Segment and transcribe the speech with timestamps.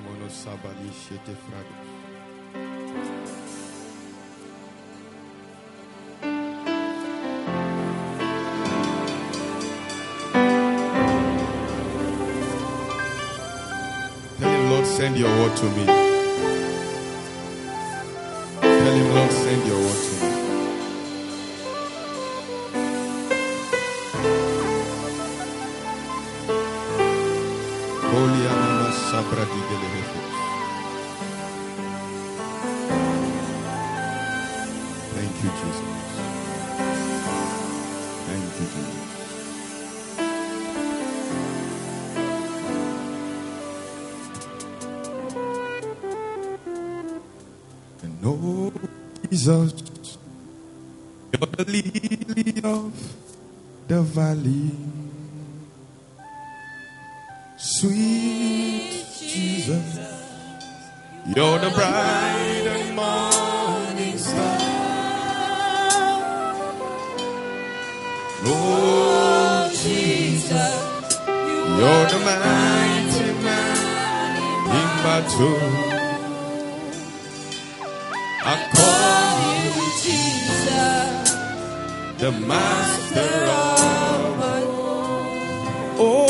[0.00, 2.00] Ramono Sabali Shete Fragment.
[14.84, 15.84] send your word to me.
[18.60, 20.19] Tell him, Lord, send your word to me.
[53.90, 54.70] the valley.
[57.56, 59.98] Sweet Jesus,
[61.34, 64.58] you're the bright and morning star.
[68.46, 70.74] Oh Jesus,
[71.80, 74.36] you're the mighty man
[74.78, 75.62] in battle.
[78.52, 79.34] I call
[79.64, 80.49] you Jesus
[82.20, 84.66] the master of all.
[85.98, 86.29] Oh.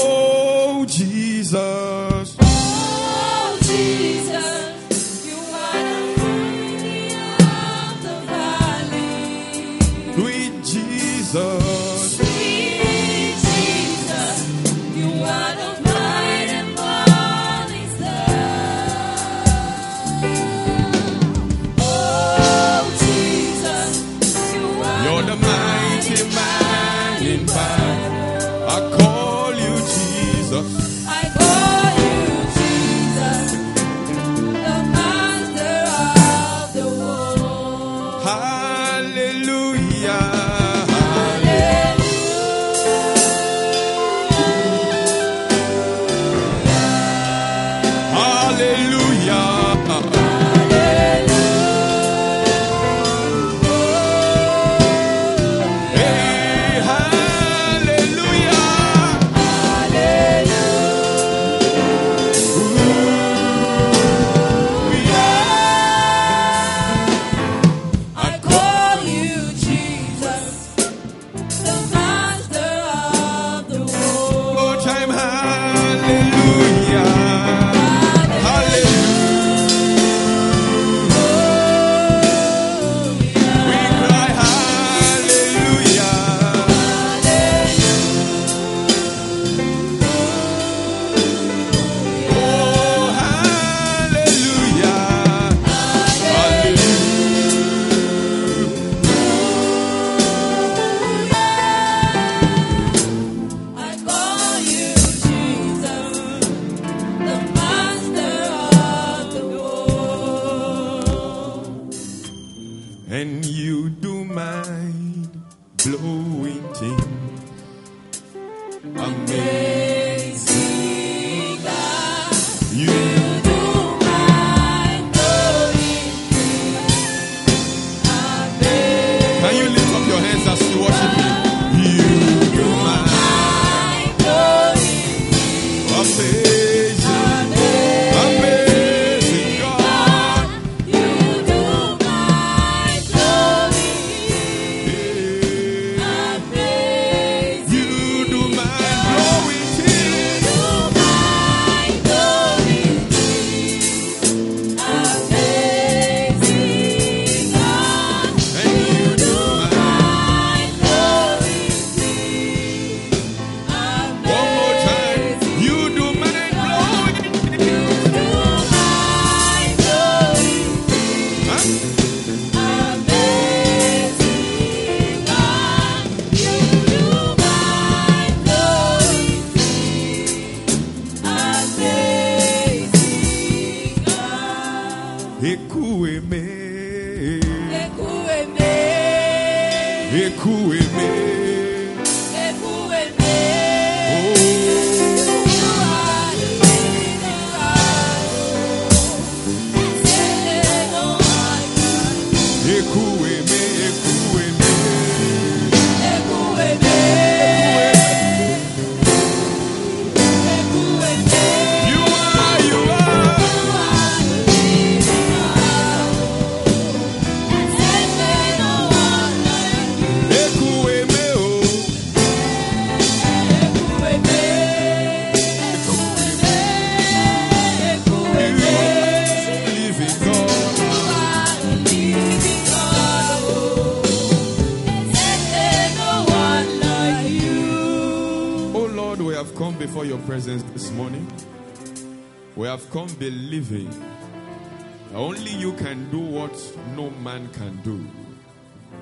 [242.90, 246.52] Come believing that only you can do what
[246.96, 248.04] no man can do.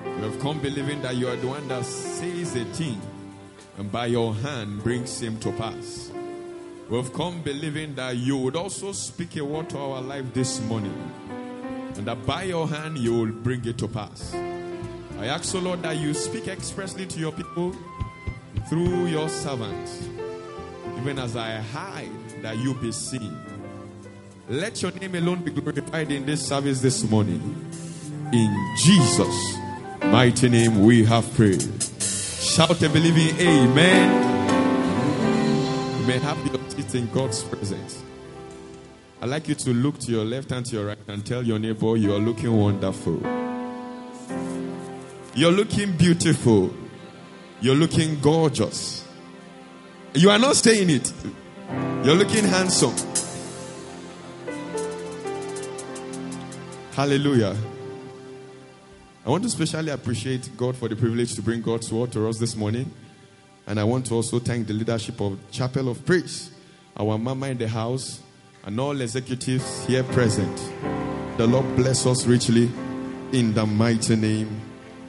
[0.05, 3.01] We have come believing that you are the one that says a thing
[3.79, 6.11] and by your hand brings him to pass.
[6.87, 10.61] We have come believing that you would also speak a word to our life this
[10.61, 11.11] morning
[11.95, 14.33] and that by your hand you will bring it to pass.
[15.19, 17.75] I ask, O Lord, that you speak expressly to your people
[18.69, 20.07] through your servants,
[20.97, 23.48] even as I hide that you be seen.
[24.49, 27.39] Let your name alone be glorified in this service this morning.
[28.33, 29.57] In Jesus'
[30.01, 31.61] mighty name we have prayed.
[32.01, 34.09] Shout a believing amen.
[36.01, 38.01] You may have your seat in God's presence.
[39.21, 41.59] I'd like you to look to your left and to your right and tell your
[41.59, 43.21] neighbor you are looking wonderful.
[45.35, 46.73] You're looking beautiful.
[47.61, 49.05] You're looking gorgeous.
[50.15, 51.13] You are not saying it.
[52.03, 53.08] You're looking handsome.
[56.99, 57.55] Hallelujah.
[59.25, 62.37] I want to especially appreciate God for the privilege to bring God's word to us
[62.37, 62.91] this morning.
[63.67, 66.51] And I want to also thank the leadership of Chapel of Praise,
[66.97, 68.19] our mama in the house,
[68.65, 70.57] and all executives here present.
[71.37, 72.69] The Lord bless us richly
[73.31, 74.59] in the mighty name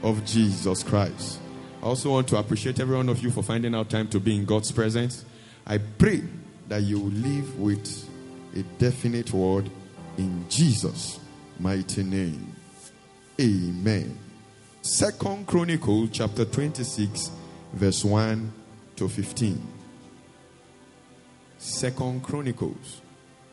[0.05, 1.41] of Jesus Christ.
[1.83, 4.37] I also want to appreciate every one of you for finding out time to be
[4.37, 5.25] in God's presence.
[5.67, 6.23] I pray
[6.69, 8.09] that you live with
[8.55, 9.69] a definite word
[10.19, 11.20] in Jesus'
[11.61, 12.57] mighty name.
[13.39, 14.19] Amen.
[14.81, 17.31] Second Chronicle chapter 26,
[17.75, 18.53] verse 1
[18.97, 19.61] to 15.
[21.59, 23.03] Second Chronicles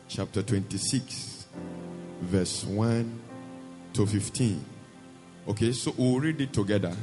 [0.08, 1.46] chapter 26,
[2.22, 3.20] verse 1
[3.92, 4.64] to 15.
[5.48, 6.96] Okay, so we'll read it together.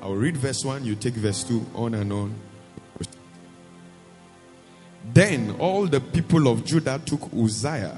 [0.00, 2.34] I'll read verse 1, you take verse 2, on and on.
[5.12, 7.96] Then all the people of Judah took Uzziah,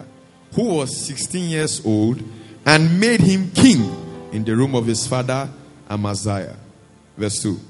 [0.55, 2.23] who was 16 years old,
[2.67, 5.49] and made him king in the room of his father
[5.89, 6.57] Amaziah.
[7.17, 7.61] Verse 2.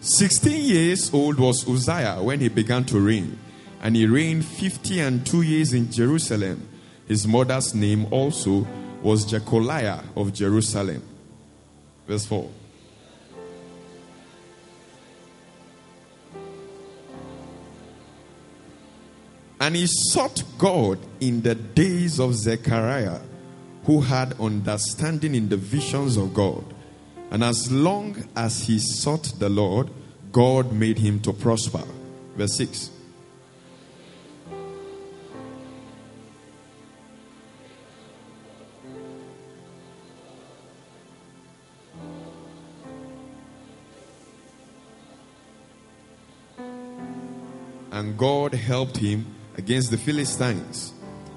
[0.00, 3.38] Sixteen years old was Uzziah when he began to reign,
[3.80, 6.68] and he reigned fifty and two years in Jerusalem.
[7.08, 8.66] His mother's name also
[9.02, 11.02] was Jecoliah of Jerusalem.
[12.06, 12.50] Verse 4.
[19.64, 23.18] And he sought God in the days of Zechariah,
[23.84, 26.62] who had understanding in the visions of God.
[27.30, 29.88] And as long as he sought the Lord,
[30.32, 31.82] God made him to prosper.
[32.36, 32.90] Verse 6.
[47.92, 49.24] And God helped him
[49.56, 50.92] against the Philistines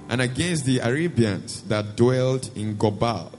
[0.09, 3.31] and against the Arabians that dwelt in Gurbaal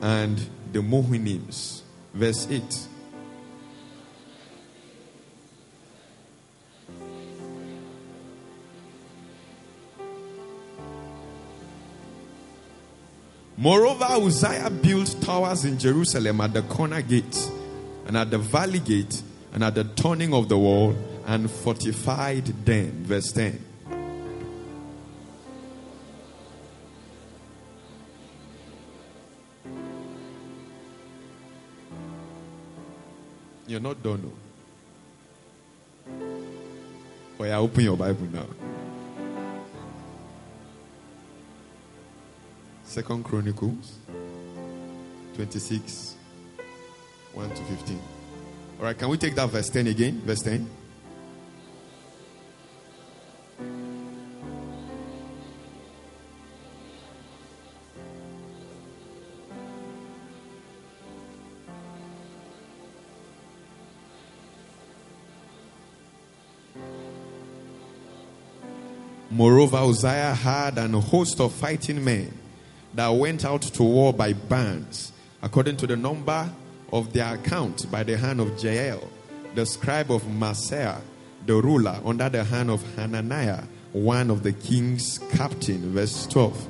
[0.00, 0.38] and
[0.72, 1.82] the Mehunims.
[2.14, 2.88] Verse 8.
[13.56, 17.50] Moreover, Uzziah built towers in Jerusalem at the corner gate
[18.06, 19.20] and at the valley gate
[19.52, 23.04] and at the turning of the wall and fortified them.
[23.04, 23.67] Verse 10.
[33.68, 34.32] You're not done.
[37.38, 38.46] Oh, yeah, open your Bible now.
[42.84, 43.98] Second Chronicles
[45.34, 46.16] 26
[47.34, 48.00] 1 to 15.
[48.78, 50.22] All right, can we take that verse 10 again?
[50.24, 50.66] Verse 10.
[69.70, 72.32] Moreover, Uzziah had an host of fighting men
[72.94, 76.50] that went out to war by bands, according to the number
[76.90, 79.06] of their account by the hand of Jeiel,
[79.54, 81.02] the scribe of Maaseiah,
[81.44, 85.92] the ruler, under the hand of Hananiah, one of the king's captain.
[85.92, 86.68] Verse 12.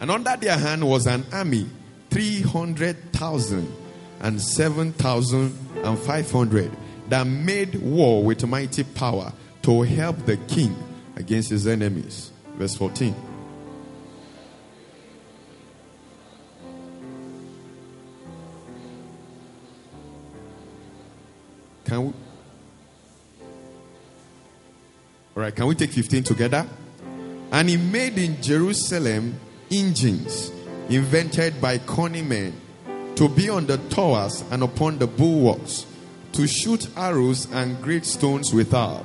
[0.00, 1.66] And under their hand was an army,
[2.10, 3.79] 300,000
[4.20, 6.70] and 7,500
[7.08, 10.76] that made war with mighty power to help the king
[11.16, 12.30] against his enemies.
[12.56, 13.16] Verse 14.
[21.84, 22.12] Can we?
[25.36, 26.66] All right, can we take 15 together?
[27.50, 29.34] And he made in Jerusalem
[29.70, 30.52] engines
[30.88, 32.52] invented by cunning men
[33.20, 35.84] to be on the towers and upon the bulwarks,
[36.32, 39.04] to shoot arrows and great stones without.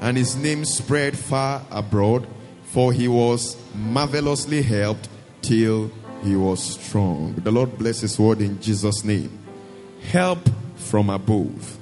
[0.00, 2.26] And his name spread far abroad,
[2.64, 5.08] for he was marvelously helped
[5.42, 5.92] till
[6.24, 7.36] he was strong.
[7.36, 9.38] The Lord bless his word in Jesus' name.
[10.10, 10.40] Help
[10.74, 11.78] from above.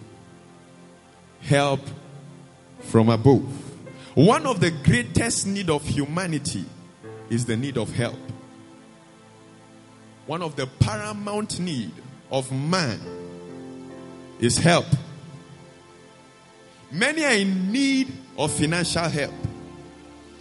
[1.41, 1.81] Help
[2.81, 3.49] from above.
[4.15, 6.67] One of the greatest need of humanity
[7.31, 8.19] is the need of help.
[10.31, 11.91] One of the paramount need
[12.31, 13.01] of man
[14.39, 14.87] is help.
[16.93, 19.35] Many are in need of financial help.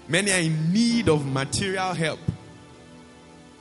[0.07, 2.19] Many are in need of material help.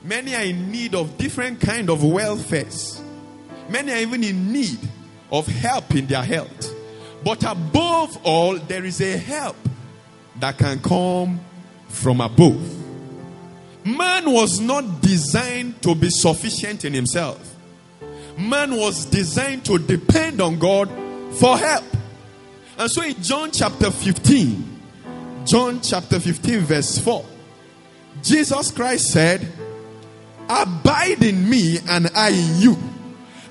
[0.03, 3.01] Many are in need of different kind of welfares.
[3.67, 4.87] Many are even in need
[5.31, 6.75] of help in their health.
[7.23, 9.57] But above all, there is a help
[10.39, 11.39] that can come
[11.87, 12.78] from above.
[13.97, 17.55] Man was not designed to be sufficient in himself.
[18.37, 20.89] Man was designed to depend on God
[21.39, 21.85] for help.
[22.77, 24.81] And so in John chapter 15,
[25.45, 27.25] John chapter 15, verse 4,
[28.21, 29.47] Jesus Christ said,
[30.47, 32.77] Abide in me and I in you.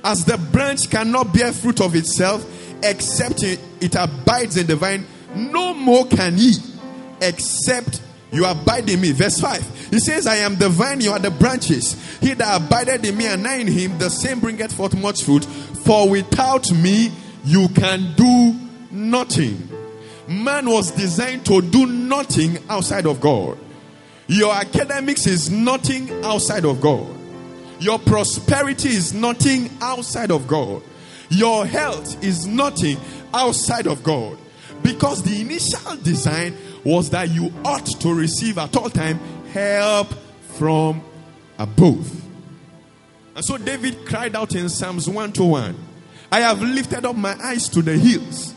[0.04, 2.47] As the branch cannot bear fruit of itself
[2.83, 3.61] except it,
[3.97, 5.04] abides in the vine,
[5.35, 6.54] no more can ye
[7.21, 9.12] except you abide in me.
[9.12, 9.90] Verse 5.
[9.90, 11.94] He says, I am the vine, you are the branches.
[12.20, 15.44] He that abideth in me and I in him, the same bringeth forth much fruit.
[15.44, 17.11] For without me,
[17.44, 18.54] you can do
[18.90, 19.68] nothing.
[20.28, 23.58] Man was designed to do nothing outside of God.
[24.26, 27.06] Your academics is nothing outside of God.
[27.80, 30.82] Your prosperity is nothing outside of God.
[31.30, 32.99] Your health is nothing
[33.32, 34.37] outside of God.
[34.82, 39.18] Because the initial design was that you ought to receive at all time
[39.52, 40.08] help
[40.56, 41.02] from
[41.58, 42.25] above.
[43.35, 45.76] And so David cried out in Psalms 1 to 1
[46.30, 48.54] I have lifted up my eyes to the hills.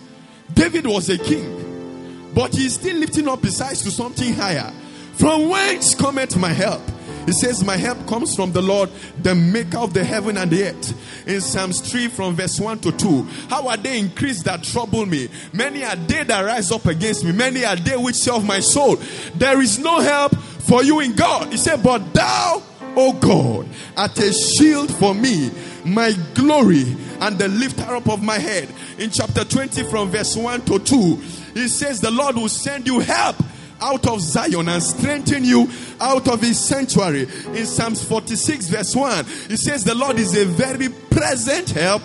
[0.53, 4.71] David was a king, but he's still lifting up his eyes to something higher.
[5.13, 6.81] From whence cometh my help?
[7.25, 8.89] He says, My help comes from the Lord,
[9.21, 11.27] the maker of the heaven and the earth.
[11.27, 13.23] In Psalms 3, from verse 1 to 2.
[13.49, 15.29] How are they increased that trouble me?
[15.53, 17.31] Many are they that rise up against me.
[17.31, 18.97] Many are they which serve my soul.
[19.35, 21.51] There is no help for you in God.
[21.51, 22.63] He said, But thou,
[22.95, 25.51] O God, art a shield for me,
[25.85, 28.69] my glory, and the lifter up of my head.
[28.97, 31.15] In chapter 20, from verse 1 to 2,
[31.53, 33.35] he says, The Lord will send you help
[33.81, 35.69] out of Zion and strengthen you
[35.99, 37.23] out of his sanctuary.
[37.53, 42.03] In Psalms 46, verse 1, it says, The Lord is a very present help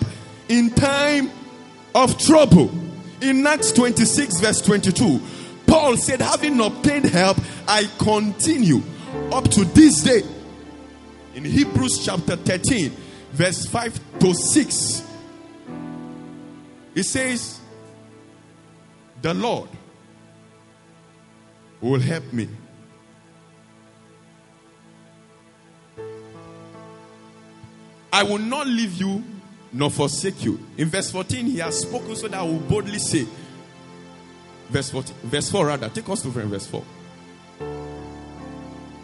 [0.49, 1.31] in time
[1.93, 2.71] of trouble.
[3.21, 5.21] In Acts 26, verse 22,
[5.65, 8.81] Paul said, Having obtained help, I continue
[9.31, 10.23] up to this day.
[11.35, 12.91] In Hebrews chapter 13,
[13.31, 15.03] verse 5 to 6,
[16.95, 17.59] it says,
[19.21, 19.69] The Lord
[21.81, 22.47] will help me.
[28.11, 29.23] I will not leave you
[29.71, 30.59] nor forsake you.
[30.77, 33.27] In verse 14, he has spoken so that I will boldly say,
[34.69, 36.83] verse 14, verse 4 rather, take us to verse 4.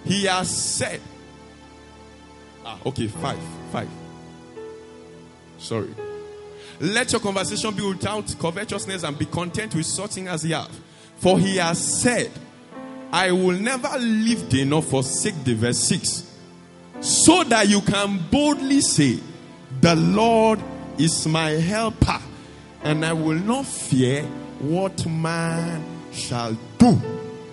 [0.06, 1.00] He has said,
[2.66, 3.40] ah, okay, 5,
[3.72, 3.90] 5.
[5.60, 5.94] Sorry.
[6.80, 10.78] Let your conversation be without covetousness and be content with such things as ye have.
[11.18, 12.32] For he has said,
[13.14, 15.54] I will never leave thee nor forsake thee.
[15.54, 16.32] Verse 6.
[17.00, 19.20] So that you can boldly say,
[19.82, 20.60] The Lord
[20.98, 22.20] is my helper,
[22.82, 24.24] and I will not fear
[24.60, 27.00] what man shall do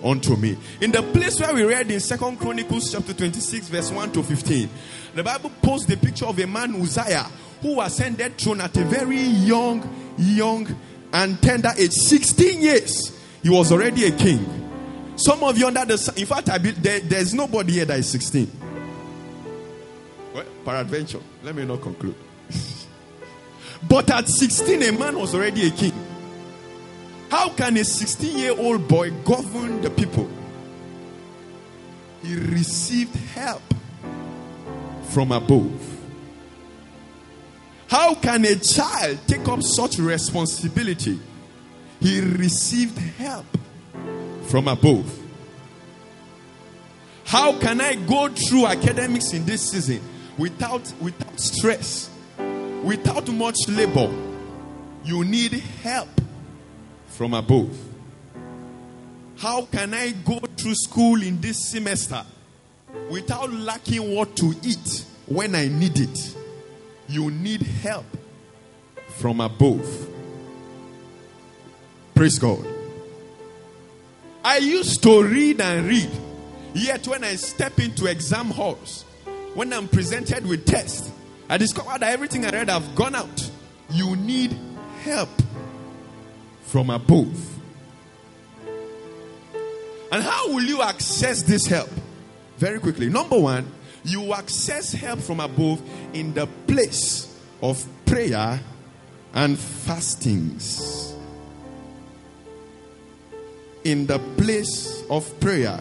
[0.03, 0.57] unto me.
[0.81, 4.67] In the place where we read in Second Chronicles chapter 26, verse 1 to 15,
[5.13, 7.27] the Bible posts the picture of a man Uzziah
[7.61, 9.87] who ascended throne at a very young,
[10.17, 10.75] young,
[11.13, 13.19] and tender age, 16 years.
[13.43, 14.60] He was already a king.
[15.21, 18.09] Some of you under the in fact, I be, there, there's nobody here that is
[18.09, 18.51] 16.
[20.33, 22.15] Well, peradventure, let me not conclude.
[23.87, 25.93] but at 16, a man was already a king.
[27.29, 30.27] How can a 16 year old boy govern the people?
[32.23, 33.61] He received help
[35.09, 35.87] from above.
[37.87, 41.19] How can a child take up such responsibility?
[41.99, 43.45] He received help
[44.51, 45.17] from above.
[47.23, 50.01] How can I go through academics in this season
[50.37, 52.09] without without stress,
[52.83, 54.11] without much labor?
[55.05, 56.09] You need help
[57.07, 57.73] from above.
[59.37, 62.21] How can I go through school in this semester
[63.09, 66.35] without lacking what to eat when I need it?
[67.07, 68.05] You need help
[69.15, 70.09] from above.
[72.13, 72.80] Praise God.
[74.43, 76.09] I used to read and read,
[76.73, 79.03] yet when I step into exam halls,
[79.53, 81.11] when I'm presented with tests,
[81.49, 83.51] I discover that everything I read have gone out.
[83.91, 84.55] You need
[85.03, 85.29] help
[86.63, 87.37] from above.
[90.11, 91.89] And how will you access this help?
[92.57, 93.09] Very quickly.
[93.09, 93.71] Number one,
[94.03, 95.81] you access help from above
[96.13, 98.59] in the place of prayer
[99.33, 101.13] and fastings.
[103.83, 105.79] In the place of prayer.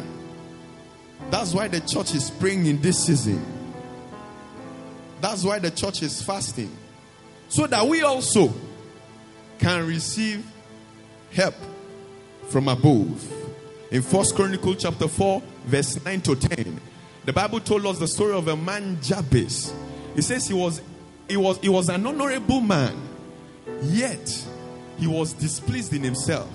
[1.30, 3.44] That's why the church is praying in this season.
[5.20, 6.74] That's why the church is fasting.
[7.48, 8.52] So that we also
[9.58, 10.46] can receive
[11.32, 11.54] help
[12.48, 13.32] from above.
[13.90, 16.80] In First Chronicle chapter 4, verse 9 to 10,
[17.24, 19.72] the Bible told us the story of a man Jabez.
[20.16, 20.80] It says he was
[21.28, 22.96] he was he was an honorable man,
[23.82, 24.46] yet
[24.98, 26.48] he was displeased in himself.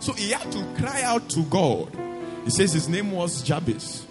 [0.00, 1.96] So he had to cry out to God.
[2.44, 4.06] He says his name was Jabez.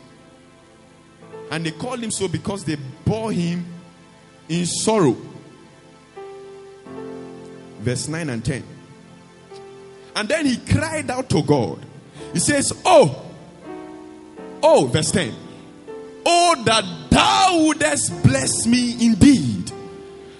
[1.50, 2.76] And they called him so because they
[3.06, 3.66] bore him
[4.50, 5.16] in sorrow.
[7.80, 8.64] Verse 9 and 10.
[10.16, 11.80] And then he cried out to God.
[12.34, 13.26] He says, Oh,
[14.62, 15.34] oh, verse 10.
[16.26, 19.72] Oh, that thou wouldest bless me indeed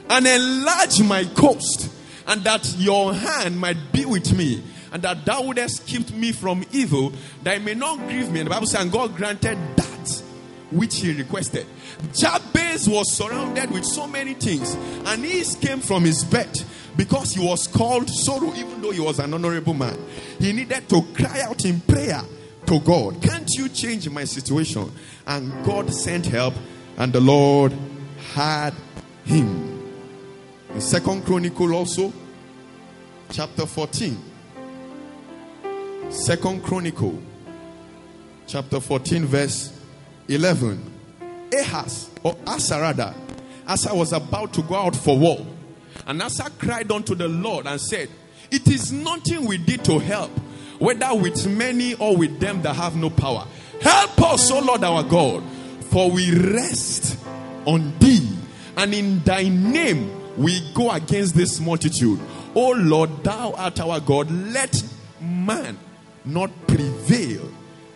[0.10, 1.90] and enlarge my coast,
[2.28, 4.64] and that your hand might be with me,
[4.98, 8.40] and that thou wouldest keep me from evil, that I may not grieve me.
[8.40, 10.24] And the Bible says, and God granted that
[10.72, 11.68] which he requested.
[12.16, 14.74] Jabez was surrounded with so many things,
[15.06, 16.50] and he came from his bed
[16.96, 20.00] because he was called sorrow, even though he was an honorable man.
[20.40, 22.24] He needed to cry out in prayer
[22.66, 23.22] to God.
[23.22, 24.92] Can't you change my situation?
[25.28, 26.56] And God sent help,
[26.98, 27.72] and the Lord
[28.34, 28.74] had
[29.26, 29.94] him.
[30.74, 32.12] In Second Chronicle also,
[33.30, 34.37] chapter 14.
[36.10, 37.22] Second Chronicle,
[38.48, 39.78] chapter 14, verse
[40.30, 40.94] 11.
[41.54, 43.14] Ahaz, or Asarada,
[43.68, 45.46] Asa was about to go out for war.
[46.06, 48.10] And Asa cried unto the Lord and said,
[48.50, 50.32] It is nothing we did to help,
[50.80, 53.46] whether with many or with them that have no power.
[53.82, 55.44] Help us, O Lord our God,
[55.92, 57.18] for we rest
[57.66, 58.30] on thee,
[58.78, 62.20] and in thy name we go against this multitude.
[62.56, 64.82] O Lord, thou art our God, let
[65.20, 65.78] man
[66.28, 67.50] not prevail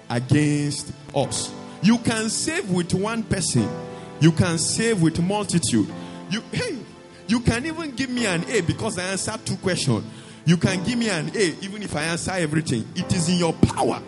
[0.09, 1.53] against us.
[1.81, 3.67] You can save with one person,
[4.19, 5.87] you can save with multitude.
[6.29, 6.77] You hey,
[7.27, 10.05] you can even give me an A because I answered two questions.
[10.45, 12.87] You can give me an A even if I answer everything.
[12.95, 14.01] It is in your power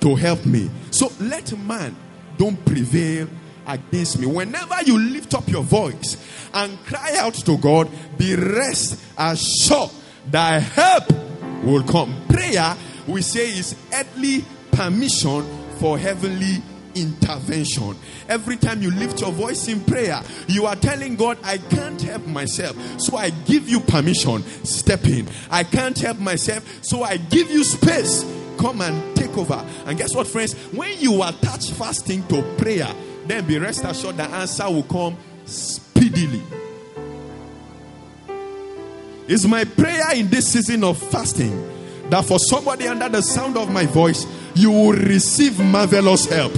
[0.00, 0.70] to help me.
[0.90, 1.96] So let man
[2.36, 3.28] don't prevail
[3.66, 4.26] against me.
[4.26, 6.16] Whenever you lift up your voice
[6.52, 9.90] and cry out to God, be rest assured
[10.30, 11.04] thy help
[11.62, 12.14] will come.
[12.28, 15.44] Prayer, we say, is earthly permission
[15.78, 16.62] for heavenly
[16.94, 17.96] intervention.
[18.28, 22.26] Every time you lift your voice in prayer, you are telling God, I can't help
[22.26, 22.76] myself.
[23.00, 24.42] So I give you permission.
[24.64, 25.28] Step in.
[25.50, 26.84] I can't help myself.
[26.84, 28.24] So I give you space.
[28.58, 29.64] Come and take over.
[29.86, 30.54] And guess what, friends?
[30.72, 32.88] When you attach fasting to prayer,
[33.26, 36.42] then be rest assured the answer will come speedily.
[39.28, 41.79] It's my prayer in this season of fasting
[42.10, 46.54] that for somebody under the sound of my voice, you will receive marvelous help.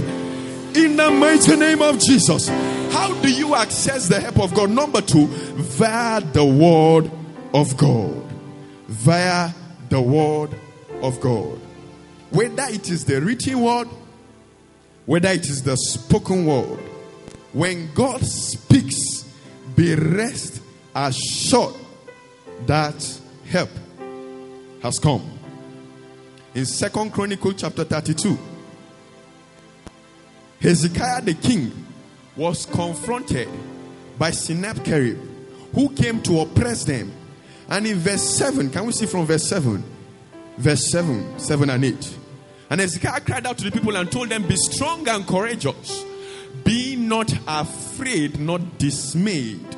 [0.75, 2.49] In the mighty name of Jesus.
[2.93, 4.69] How do you access the help of God?
[4.69, 7.11] Number two, via the word
[7.53, 8.23] of God.
[8.87, 9.49] Via
[9.89, 10.51] the word
[11.01, 11.59] of God.
[12.29, 13.87] Whether it is the written word,
[15.05, 16.79] whether it is the spoken word,
[17.51, 19.23] when God speaks,
[19.75, 20.61] be rest
[20.95, 21.75] assured
[22.65, 23.69] that help
[24.81, 25.32] has come.
[26.55, 28.37] In Second Chronicle chapter 32,
[30.59, 31.71] Hezekiah the king
[32.35, 33.49] was confronted
[34.19, 35.17] by Sennacherib,
[35.73, 37.11] who came to oppress them.
[37.69, 39.83] And in verse 7, can we see from verse 7?
[40.57, 42.17] Verse 7, 7 and 8.
[42.69, 46.05] And Hezekiah cried out to the people and told them, Be strong and courageous.
[46.63, 49.75] Be not afraid, not dismayed.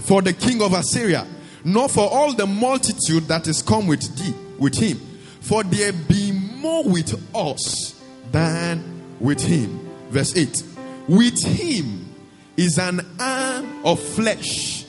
[0.00, 1.26] For the king of Assyria
[1.64, 4.98] nor for all the multitude that is come with thee, with him.
[5.40, 8.00] For there be more with us
[8.32, 9.88] than with him.
[10.10, 10.62] Verse 8.
[11.08, 12.14] With him
[12.56, 14.84] is an arm of flesh,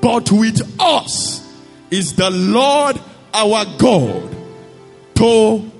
[0.00, 1.42] but with us
[1.90, 3.00] is the Lord
[3.32, 4.36] our God
[5.14, 5.70] to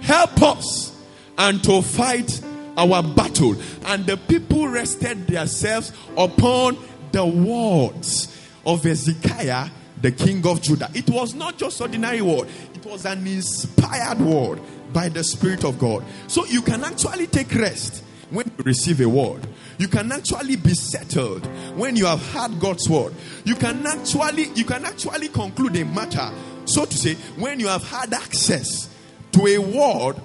[0.00, 0.96] help us
[1.38, 2.40] and to fight
[2.76, 3.56] our battle.
[3.86, 6.78] And the people rested themselves upon
[7.12, 8.33] the words
[8.66, 9.68] of Hezekiah,
[10.00, 10.90] the king of Judah.
[10.94, 14.60] It was not just ordinary word, it was an inspired word
[14.92, 16.04] by the Spirit of God.
[16.28, 19.46] So you can actually take rest when you receive a word.
[19.78, 21.44] You can actually be settled
[21.76, 23.12] when you have heard God's word.
[23.44, 26.30] You can actually you can actually conclude a matter,
[26.64, 28.88] so to say, when you have had access
[29.32, 30.16] to a word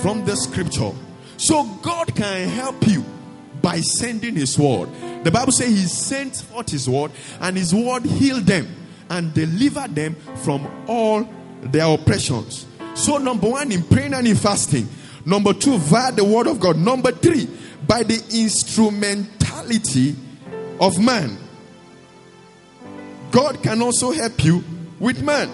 [0.00, 0.92] from the scripture.
[1.36, 3.04] So God can help you
[3.62, 4.88] by sending his word.
[5.24, 8.68] The Bible says he sent forth his word, and his word healed them
[9.10, 10.14] and delivered them
[10.44, 11.28] from all
[11.62, 12.66] their oppressions.
[12.94, 14.88] So, number one, in praying and in fasting.
[15.24, 16.78] Number two, via the word of God.
[16.78, 17.48] Number three,
[17.86, 20.14] by the instrumentality
[20.80, 21.36] of man.
[23.30, 24.64] God can also help you
[24.98, 25.50] with man.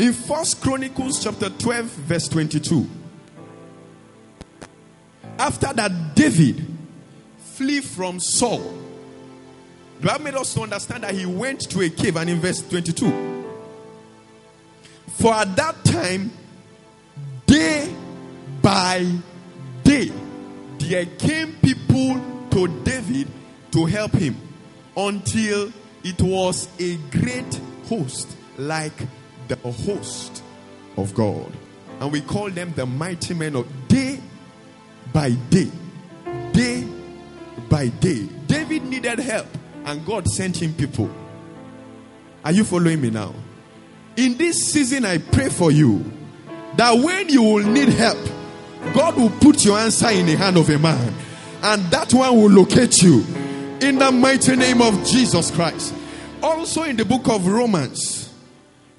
[0.00, 2.88] In First Chronicles chapter 12, verse 22.
[5.38, 6.64] After that, David
[7.36, 8.62] flee from Saul.
[10.00, 12.66] The Bible made us to understand that he went to a cave, and in verse
[12.66, 13.44] 22,
[15.18, 16.32] for at that time,
[17.44, 17.94] day
[18.62, 19.06] by
[19.84, 20.10] day,
[20.78, 22.18] there came people
[22.52, 23.28] to David
[23.72, 24.34] to help him
[24.96, 25.70] until
[26.02, 28.94] it was a great host like
[29.56, 30.42] the host
[30.96, 31.50] of God.
[32.00, 34.20] And we call them the mighty men of day
[35.12, 35.70] by day.
[36.52, 36.86] Day
[37.68, 38.26] by day.
[38.46, 39.46] David needed help,
[39.84, 41.10] and God sent him people.
[42.44, 43.34] Are you following me now?
[44.16, 46.04] In this season, I pray for you
[46.76, 48.18] that when you will need help,
[48.94, 51.14] God will put your answer in the hand of a man,
[51.62, 53.24] and that one will locate you
[53.80, 55.94] in the mighty name of Jesus Christ.
[56.42, 58.19] Also, in the book of Romans,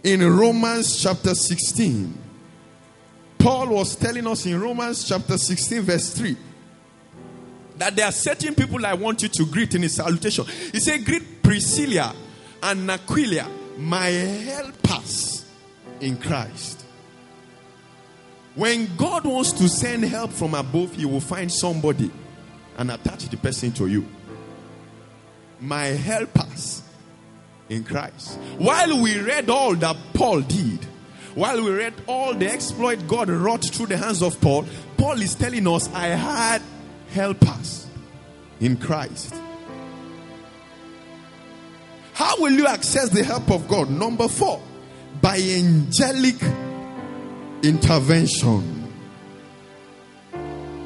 [0.04, 2.18] in Romans chapter 16,
[3.38, 6.38] Paul was telling us in Romans chapter 16, verse 3,
[7.78, 10.46] that there are certain people I want you to greet in his salutation.
[10.72, 12.16] He said, Greet Priscilla
[12.62, 15.46] and Aquila, my helpers
[16.00, 16.86] in Christ.
[18.56, 22.12] When God wants to send help from above, he will find somebody
[22.78, 24.06] and attach the person to you.
[25.60, 26.81] My helpers
[27.72, 28.38] in Christ.
[28.58, 30.86] While we read all that Paul did,
[31.36, 34.66] while we read all the exploit God wrought through the hands of Paul,
[34.98, 36.62] Paul is telling us, I had
[37.12, 37.88] helpers
[38.60, 39.34] in Christ.
[42.14, 43.90] How will you access the help of God?
[43.90, 44.62] Number four,
[45.22, 46.36] by angelic
[47.64, 48.80] intervention.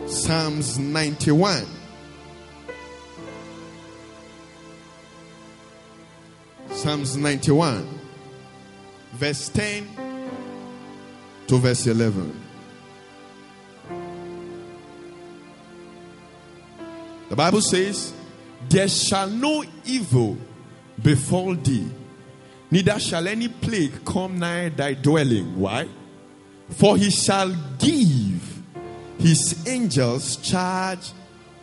[0.06, 1.66] Psalms 91.
[6.86, 8.00] Psalms 91,
[9.14, 9.88] verse 10
[11.48, 12.44] to verse 11.
[17.28, 18.14] The Bible says,
[18.70, 20.38] There shall no evil
[21.02, 21.90] befall thee,
[22.70, 25.60] neither shall any plague come nigh thy dwelling.
[25.60, 25.90] Why?
[26.70, 28.62] For he shall give
[29.18, 31.14] his angels charge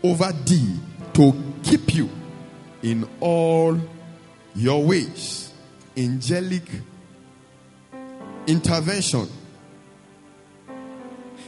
[0.03, 0.81] over thee
[1.13, 1.33] to
[1.63, 2.11] keep you
[2.83, 3.79] in all
[4.55, 5.53] your ways.
[5.97, 6.69] Angelic
[8.47, 9.29] intervention.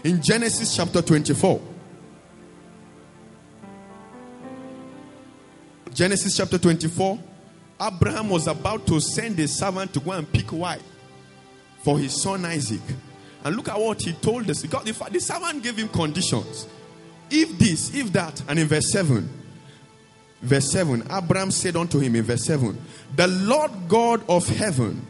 [0.03, 1.61] In Genesis chapter 24,
[5.95, 7.19] Genesis chapter 24,
[7.81, 10.83] Abraham was about to send a servant to go and pick wife
[11.83, 12.81] for his son Isaac.
[13.45, 14.63] And look at what he told us.
[14.63, 16.67] The servant gave him conditions.
[17.31, 18.43] If this, if that.
[18.49, 19.29] And in verse 7,
[20.45, 22.79] verse 7, Abraham said unto him in verse 7,
[23.17, 25.07] The Lord God of heaven,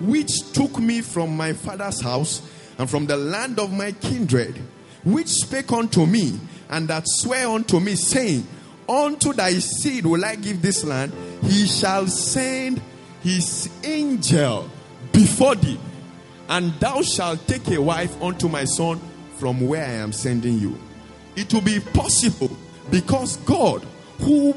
[0.00, 2.42] which took me from my father's house
[2.78, 4.56] and from the land of my kindred,
[5.04, 6.38] which spake unto me,
[6.70, 8.46] and that sware unto me, saying,
[8.88, 12.80] Unto thy seed will I give this land, he shall send
[13.22, 14.68] his angel
[15.12, 15.78] before thee,
[16.48, 19.00] and thou shalt take a wife unto my son
[19.38, 20.78] from where I am sending you.
[21.36, 22.56] It will be possible
[22.90, 23.86] because God,
[24.18, 24.54] who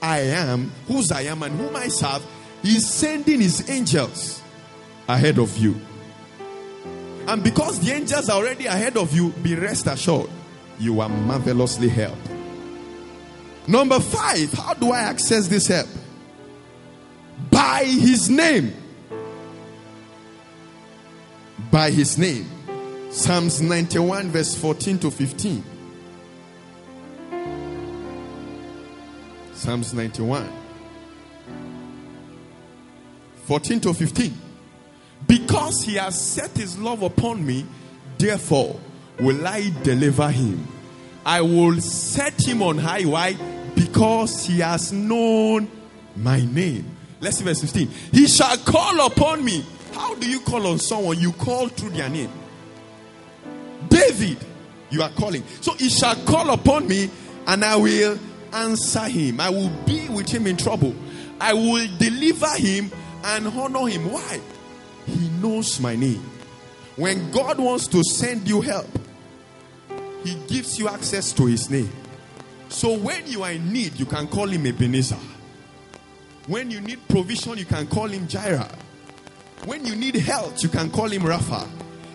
[0.00, 2.24] I am, whose I am, and whom I serve,
[2.62, 4.42] is sending his angels
[5.08, 5.80] ahead of you.
[7.28, 10.30] And because the angels are already ahead of you, be rest assured
[10.78, 12.30] you are marvelously helped.
[13.66, 15.88] Number five, how do I access this help?
[17.50, 18.72] By his name.
[21.70, 22.48] By his name.
[23.10, 25.64] Psalms 91, verse 14 to 15.
[29.56, 30.52] Psalms 91,
[33.44, 34.34] 14 to 15.
[35.26, 37.64] Because he has set his love upon me,
[38.18, 38.78] therefore
[39.18, 40.68] will I deliver him.
[41.24, 43.02] I will set him on high.
[43.04, 43.34] Why?
[43.74, 45.70] Because he has known
[46.14, 46.84] my name.
[47.20, 47.88] Let's see verse 15.
[48.12, 49.64] He shall call upon me.
[49.92, 51.18] How do you call on someone?
[51.18, 52.30] You call through their name.
[53.88, 54.36] David,
[54.90, 55.42] you are calling.
[55.62, 57.10] So he shall call upon me,
[57.46, 58.18] and I will
[58.52, 59.40] answer him.
[59.40, 60.94] I will be with him in trouble.
[61.40, 62.90] I will deliver him
[63.24, 64.10] and honor him.
[64.10, 64.40] Why?
[65.06, 66.22] He knows my name.
[66.96, 68.88] When God wants to send you help,
[70.24, 71.90] He gives you access to His name.
[72.70, 75.18] So when you are in need, you can call Him Ebenezer.
[76.46, 78.68] When you need provision, you can call Him Jireh.
[79.66, 81.68] When you need health, you can call Him Rapha.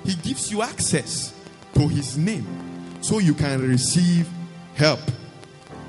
[0.03, 1.33] He gives you access
[1.75, 2.47] to His name
[3.01, 4.27] so you can receive
[4.73, 4.99] help.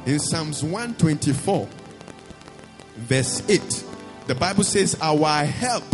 [0.04, 1.68] In Psalms 124,
[2.96, 3.84] verse 8,
[4.26, 5.84] the Bible says, Our help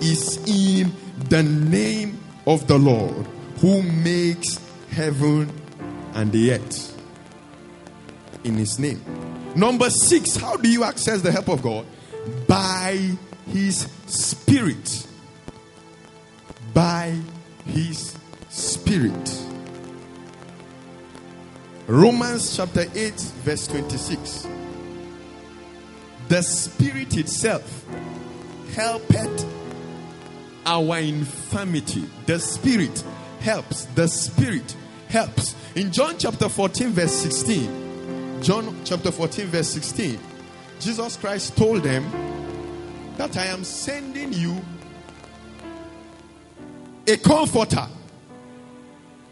[0.00, 0.92] is in
[1.28, 3.26] the name of the Lord
[3.58, 4.60] who makes
[4.90, 5.52] heaven
[6.14, 6.96] and the earth.
[8.44, 9.02] In his name.
[9.56, 11.86] Number six, how do you access the help of God?
[12.46, 13.16] By
[13.48, 15.06] his spirit.
[16.72, 17.18] By
[17.66, 18.16] his
[18.48, 19.49] spirit.
[21.90, 24.46] Romans chapter 8, verse 26.
[26.28, 27.84] The spirit itself
[28.76, 29.44] helpeth
[30.64, 32.04] our infirmity.
[32.26, 33.02] The Spirit
[33.40, 33.86] helps.
[33.86, 34.76] The Spirit
[35.08, 35.56] helps.
[35.74, 40.16] In John chapter 14, verse 16, John chapter 14, verse 16,
[40.78, 42.08] Jesus Christ told them
[43.16, 44.64] that I am sending you
[47.08, 47.88] a comforter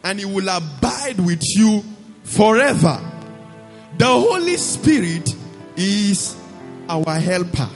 [0.02, 1.84] and he will abide with you
[2.28, 3.00] forever.
[3.96, 5.34] The Holy Spirit
[5.76, 6.36] is
[6.88, 7.68] our helper.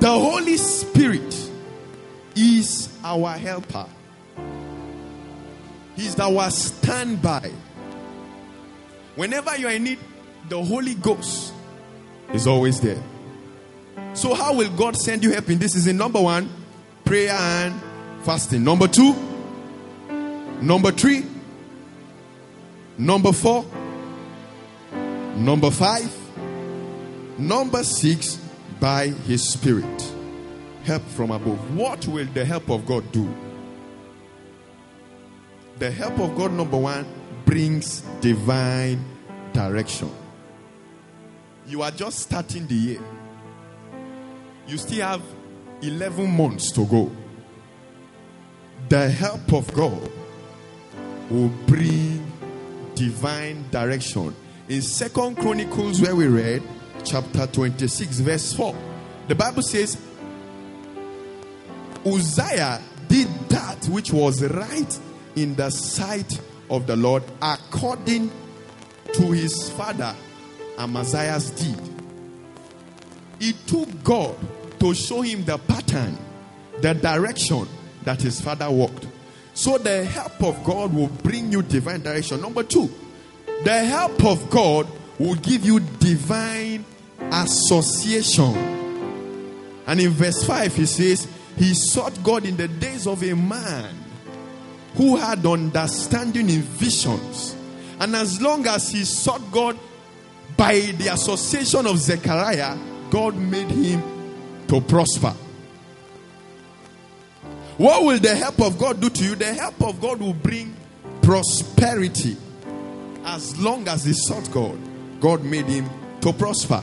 [0.00, 1.50] The Holy Spirit
[2.34, 3.86] is our helper.
[5.94, 7.52] He's our standby.
[9.14, 9.98] Whenever you are in need,
[10.48, 11.52] the Holy Ghost
[12.32, 13.00] is always there.
[14.14, 15.76] So, how will God send you help in this?
[15.76, 16.50] Is in number one,
[17.04, 17.80] prayer and
[18.22, 18.64] fasting.
[18.64, 19.14] Number two,
[20.60, 21.24] number three,
[22.98, 23.64] number four,
[25.36, 26.12] number five,
[27.38, 28.38] number six,
[28.80, 30.12] by His Spirit.
[30.84, 31.76] Help from above.
[31.76, 33.32] What will the help of God do?
[35.78, 37.06] The help of God, number one,
[37.44, 39.04] brings divine
[39.52, 40.10] direction.
[41.66, 43.00] You are just starting the year,
[44.66, 45.22] you still have
[45.82, 47.10] 11 months to go.
[48.88, 50.10] The help of God
[51.30, 52.31] will bring
[52.94, 54.34] divine direction.
[54.68, 56.62] In Second Chronicles, where we read,
[57.04, 58.74] chapter 26, verse 4.
[59.28, 59.96] The Bible says,
[62.04, 64.98] Uzziah did that which was right
[65.36, 68.30] in the sight of the Lord according
[69.12, 70.14] to his father
[70.78, 71.78] Amaziah's deed.
[73.40, 74.36] It took God
[74.80, 76.16] to show him the pattern,
[76.80, 77.68] the direction
[78.04, 79.06] that his father walked.
[79.54, 82.40] So the help of God will bring you divine direction.
[82.40, 82.90] Number two,
[83.64, 84.86] the help of God
[85.18, 86.84] will give you divine
[87.30, 88.54] association.
[89.86, 93.94] And in verse 5, he says, He sought God in the days of a man
[94.94, 97.56] who had understanding in visions.
[97.98, 99.78] And as long as he sought God
[100.56, 102.76] by the association of Zechariah,
[103.10, 104.02] God made him
[104.68, 105.34] to prosper.
[107.78, 109.34] What will the help of God do to you?
[109.34, 110.76] The help of God will bring
[111.22, 112.36] prosperity.
[113.24, 114.78] As long as he sought God,
[115.20, 115.88] God made him
[116.20, 116.82] to prosper.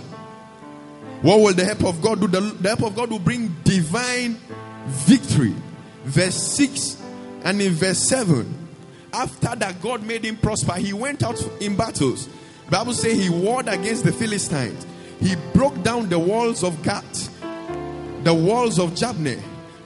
[1.22, 2.28] What will the help of God do?
[2.28, 4.38] The, the help of God will bring divine
[4.88, 5.54] victory.
[6.06, 7.02] Verse 6
[7.44, 8.68] and in verse 7.
[9.12, 10.74] After that, God made him prosper.
[10.74, 12.30] He went out in battles.
[12.70, 14.86] Bible says he warred against the Philistines.
[15.20, 17.30] He broke down the walls of Gath,
[18.24, 19.42] the walls of Jabneh,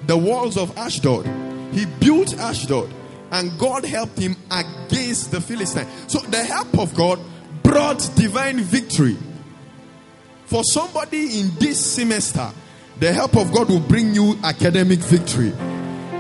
[0.08, 1.26] the walls of Ashdod.
[1.74, 2.90] He built Ashdod,
[3.32, 5.90] and God helped him against the Philistines.
[6.08, 7.20] So the help of God
[7.64, 9.18] brought divine victory.
[10.46, 12.50] For somebody in this semester,
[13.00, 15.54] the help of God will bring you academic victory.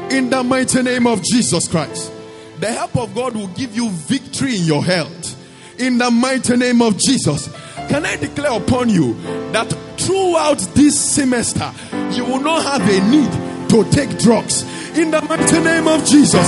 [0.09, 2.11] In the mighty name of Jesus Christ.
[2.59, 5.37] The help of God will give you victory in your health.
[5.77, 7.47] in the mighty name of Jesus.
[7.89, 9.13] Can I declare upon you
[9.51, 11.71] that throughout this semester
[12.11, 13.31] you will not have a need
[13.73, 14.61] to take drugs
[14.95, 16.47] in the mighty name of Jesus?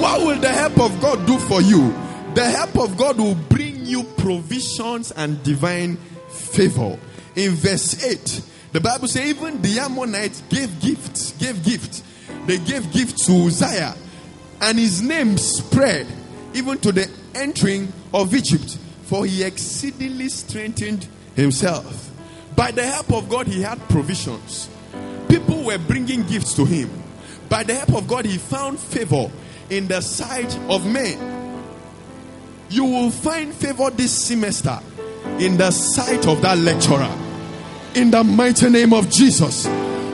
[0.00, 1.92] What will the help of God do for you?
[2.32, 5.98] The help of God will bring you provisions and divine
[6.30, 6.98] favor.
[7.36, 8.40] In verse 8,
[8.72, 12.02] the Bible says, even the Ammonites gave gifts, gave gifts.
[12.46, 13.94] They gave gifts to Uzziah,
[14.62, 16.06] and his name spread
[16.54, 22.10] even to the entering of Egypt, for he exceedingly strengthened himself.
[22.56, 24.70] By the help of God, he had provisions.
[25.34, 26.88] People were bringing gifts to him.
[27.48, 29.28] By the help of God, he found favor
[29.68, 31.60] in the sight of men.
[32.70, 34.78] You will find favor this semester
[35.40, 37.10] in the sight of that lecturer.
[37.96, 39.66] In the mighty name of Jesus.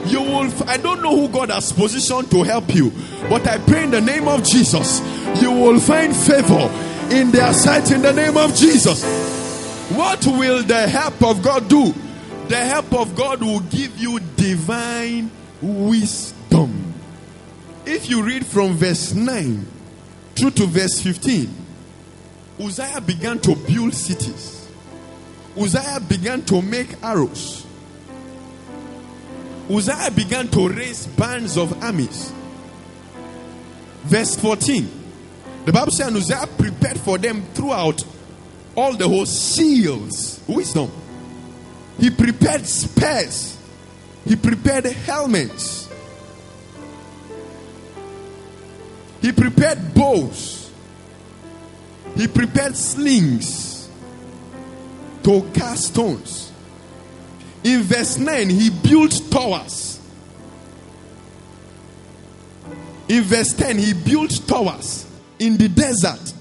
[0.07, 2.91] You will, I don't know who God has positioned to help you,
[3.29, 5.01] but I pray in the name of Jesus,
[5.43, 6.71] you will find favor
[7.15, 9.05] in their sight in the name of Jesus.
[9.91, 11.93] What will the help of God do?
[12.51, 15.31] The help of God will give you divine
[15.63, 16.95] wisdom.
[17.87, 19.65] If you read from verse 9
[20.35, 21.49] through to verse 15,
[22.59, 24.69] Uzziah began to build cities.
[25.57, 27.65] Uzziah began to make arrows.
[29.71, 32.33] Uzziah began to raise bands of armies.
[34.03, 34.91] Verse 14.
[35.67, 38.03] The Bible says, Uzziah prepared for them throughout
[38.75, 40.41] all the whole seals.
[40.49, 40.91] wisdom.
[42.01, 43.59] He prepared spears.
[44.25, 45.89] He prepared helmets.
[49.21, 50.73] He prepared bows.
[52.17, 53.89] He prepared slings
[55.23, 56.51] to cast stones.
[57.63, 60.01] In verse 9, he built towers.
[63.09, 65.07] In verse 10, he built towers
[65.39, 66.33] in the desert.